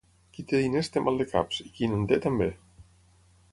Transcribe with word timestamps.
Qui 0.37 0.45
té 0.51 0.61
diners 0.61 0.89
té 0.95 1.03
maldecaps 1.09 1.61
i 1.65 1.67
qui 1.77 1.91
no 1.93 2.01
en 2.01 2.09
té, 2.13 2.21
també. 2.27 2.51